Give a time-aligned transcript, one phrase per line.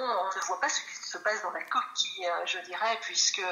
[0.00, 3.42] on ne voit pas ce qui se passe dans la coquille, je dirais, puisque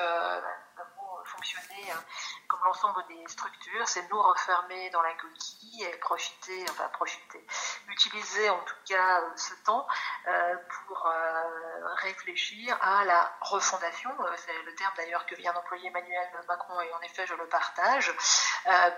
[1.24, 2.02] fonctionner hein,
[2.48, 7.45] comme l'ensemble des structures, c'est nous refermer dans la coquille et profiter, enfin profiter,
[7.88, 9.87] utiliser en tout cas euh, ce temps
[10.29, 10.56] euh,
[10.87, 16.80] pour euh, réfléchir à la refondation, c'est le terme d'ailleurs que vient d'employer Emmanuel Macron
[16.80, 18.12] et en effet je le partage,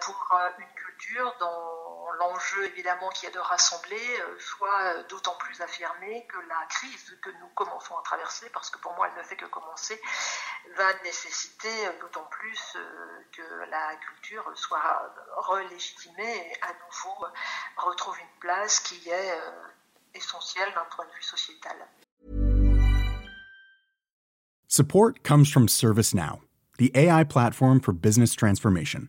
[0.01, 4.01] pour une culture dont l'enjeu évidemment qui est de rassembler
[4.39, 8.95] soit d'autant plus affirmé que la crise que nous commençons à traverser, parce que pour
[8.95, 10.01] moi elle ne fait que commencer,
[10.77, 11.69] va nécessiter
[12.01, 12.77] d'autant plus
[13.33, 17.27] que la culture soit relégitimée et à nouveau
[17.77, 19.39] retrouve une place qui est
[20.15, 21.77] essentielle d'un point de vue sociétal.
[24.69, 26.41] Support comes from ServiceNow,
[26.79, 29.09] the AI platform for business transformation.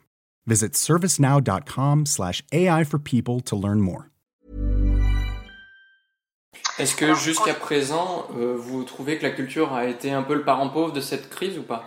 [0.47, 4.05] Visit servicenow.com/ai for people to learn more.
[6.77, 10.43] Est-ce que jusqu'à présent, euh, vous trouvez que la culture a été un peu le
[10.43, 11.85] parent pauvre de cette crise ou pas?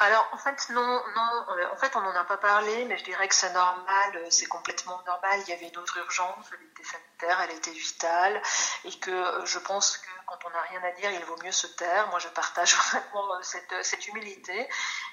[0.00, 3.04] Alors en fait non, non, euh, en fait on n'en a pas parlé, mais je
[3.04, 5.40] dirais que c'est normal, euh, c'est complètement normal.
[5.46, 8.40] Il y avait d'autres urgences, elle était sanitaire, elle était vitale,
[8.84, 11.52] et que euh, je pense que quand on n'a rien à dire, il vaut mieux
[11.52, 12.08] se taire.
[12.08, 14.68] Moi je partage vraiment cette, cette humilité,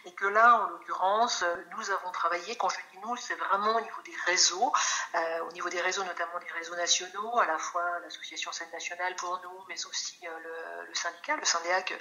[0.06, 1.44] et que là en l'occurrence,
[1.76, 2.56] nous avons travaillé.
[2.58, 4.72] Quand je dis nous, c'est vraiment au niveau des réseaux,
[5.16, 9.16] euh, au niveau des réseaux, notamment des réseaux nationaux, à la fois l'association Scène nationale
[9.16, 11.94] pour nous, mais aussi le, le, syndicat, le syndic,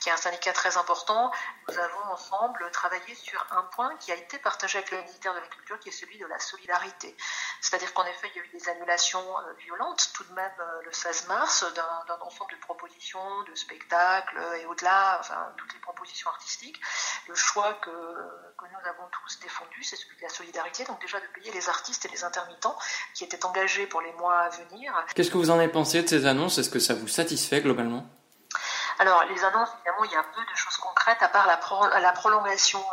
[0.00, 1.30] qui est un syndicat très important.
[1.68, 5.40] Nous avons ensemble travailler sur un point qui a été partagé avec le ministère de
[5.40, 7.16] la Culture, qui est celui de la solidarité.
[7.60, 10.82] C'est-à-dire qu'en effet, il y a eu des annulations euh, violentes, tout de même euh,
[10.84, 15.80] le 16 mars, d'un ensemble de propositions, de spectacles euh, et au-delà, enfin, toutes les
[15.80, 16.80] propositions artistiques.
[17.28, 21.20] Le choix que, que nous avons tous défendu, c'est celui de la solidarité, donc déjà
[21.20, 22.76] de payer les artistes et les intermittents
[23.14, 24.92] qui étaient engagés pour les mois à venir.
[25.14, 26.58] Qu'est-ce que vous en avez pensé de ces annonces?
[26.58, 28.06] Est-ce que ça vous satisfait globalement?
[28.98, 31.58] Alors, les annonces, évidemment, il y a peu de choses concrètes, à part la,
[32.00, 32.84] la prolongation,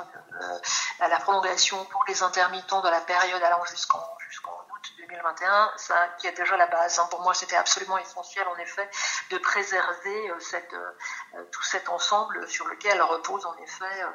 [0.41, 0.59] euh,
[0.99, 6.31] la prolongation pour les intermittents de la période allant jusqu'en août 2021, ça qui est
[6.31, 6.99] déjà la base.
[6.99, 7.07] Hein.
[7.09, 8.89] Pour moi, c'était absolument essentiel, en effet,
[9.31, 14.05] de préserver euh, cette, euh, tout cet ensemble sur lequel repose, en effet,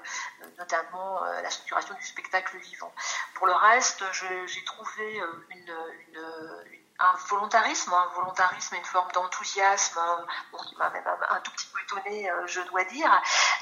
[0.58, 2.92] notamment la structuration du spectacle vivant.
[3.34, 5.20] Pour le reste, j'ai trouvé
[5.50, 5.74] une,
[6.08, 10.00] une un volontarisme, un volontarisme, une forme d'enthousiasme,
[10.52, 13.10] bon, qui m'a même un, tout petit peu étonné, euh, je dois dire,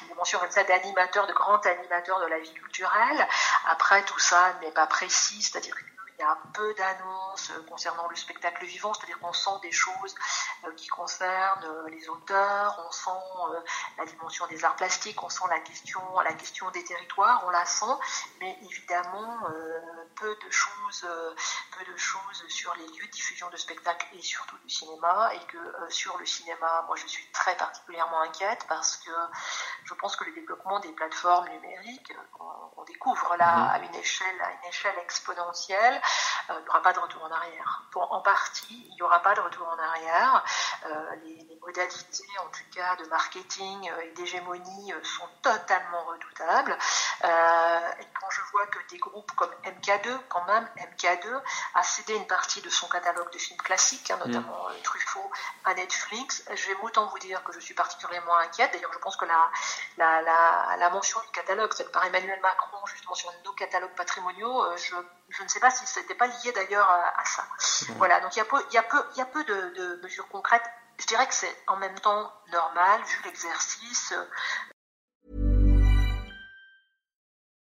[0.02, 3.26] une dimension comme ça d'animateur, de grand animateur de la vie culturelle.
[3.66, 5.74] Après, tout ça n'est pas précis, c'est-à-dire
[6.18, 10.14] il y a peu d'annonces concernant le spectacle vivant, c'est-à-dire qu'on sent des choses
[10.76, 13.60] qui concernent euh, les auteurs, on sent
[13.98, 17.64] la dimension des arts plastiques, on sent la question, la question des territoires, on la
[17.64, 17.84] sent,
[18.40, 19.40] mais évidemment
[20.16, 21.06] peu de choses,
[21.76, 25.46] peu de choses sur les lieux de diffusion de spectacles et surtout du cinéma, et
[25.46, 25.58] que
[25.88, 29.10] sur le cinéma, moi je suis très particulièrement inquiète parce que
[29.84, 33.70] je pense que le développement des plateformes numériques, on, découvre là mmh.
[33.70, 36.02] à une échelle, à une échelle exponentielle,
[36.50, 37.84] euh, il n'y aura pas de retour en arrière.
[37.92, 40.44] Pour, en partie, il n'y aura pas de retour en arrière.
[40.86, 46.76] Euh, les, modalités, en tout cas, de marketing euh, et d'hégémonie sont totalement redoutables.
[47.22, 51.40] et quand je vois que des groupes comme MK2, quand même, MK2
[51.74, 54.82] a cédé une partie de son catalogue de films classiques, hein, notamment mm.
[54.82, 55.30] Truffaut,
[55.64, 58.72] à Netflix, je vais autant vous dire que je suis particulièrement inquiète.
[58.72, 59.50] D'ailleurs, je pense que la,
[59.98, 64.76] la, la, la mention du catalogue faite par Emmanuel Macron, justement sur nos catalogues patrimoniaux,
[64.76, 64.94] je,
[65.28, 67.44] je ne sais pas si c'était pas lié d'ailleurs à, ça.
[67.96, 69.70] Voilà, donc il y a peu, il y a peu, il y a peu de,
[69.70, 70.41] de mesures concrètes.
[70.98, 74.12] Je dirais que c'est en même temps normal vu l'exercice.
[74.12, 74.24] Euh,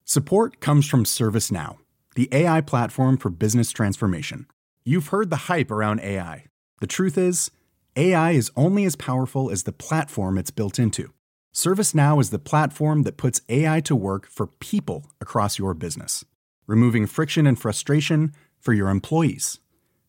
[0.05, 1.79] Support comes from ServiceNow,
[2.15, 4.47] the AI platform for business transformation.
[4.85, 6.45] You've heard the hype around AI.
[6.81, 7.51] The truth is,
[7.97, 11.13] AI is only as powerful as the platform it's built into.
[11.53, 16.25] ServiceNow is the platform that puts AI to work for people across your business
[16.67, 19.61] removing friction and frustration for your employees,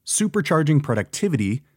[0.05, 1.61] supercharging productivity